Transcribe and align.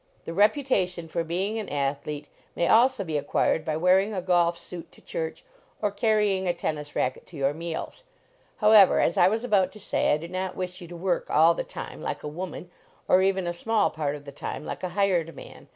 The 0.25 0.33
reputation 0.33 1.07
for 1.07 1.23
being 1.23 1.59
an 1.59 1.69
athlete 1.69 2.27
may 2.55 2.67
also 2.67 3.03
be 3.03 3.19
acquired 3.19 3.63
by 3.63 3.77
wearing 3.77 4.15
a 4.15 4.21
golf 4.23 4.57
suit 4.57 4.91
to 4.93 4.99
church, 4.99 5.43
or 5.79 5.91
carrying 5.91 6.47
a 6.47 6.55
tennis 6.55 6.95
racket 6.95 7.27
to 7.27 7.37
your 7.37 7.53
meals. 7.53 8.03
However, 8.57 8.99
as 8.99 9.15
I 9.15 9.27
was 9.27 9.43
about 9.43 9.71
to 9.73 9.79
say, 9.79 10.11
I 10.11 10.17
do 10.17 10.27
not 10.27 10.55
wish 10.55 10.81
you 10.81 10.87
to 10.87 10.97
work 10.97 11.29
all 11.29 11.53
the 11.53 11.63
time, 11.63 12.01
like 12.01 12.23
a 12.23 12.27
woman, 12.27 12.71
or 13.07 13.21
even 13.21 13.45
a 13.45 13.53
smallpart 13.53 14.15
of 14.15 14.25
the 14.25 14.31
time, 14.31 14.65
like 14.65 14.81
a 14.81 14.89
hired 14.89 15.35
man. 15.35 15.67